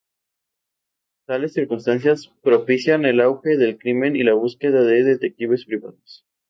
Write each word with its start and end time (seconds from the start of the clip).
Tales 1.27 1.53
circunstancias 1.53 2.33
propiciaban 2.41 3.05
el 3.05 3.21
auge 3.21 3.55
del 3.55 3.77
crimen 3.77 4.15
y 4.15 4.23
la 4.23 4.33
búsqueda 4.33 4.81
de 4.83 5.03
detectives 5.03 5.65
privados. 5.65 6.25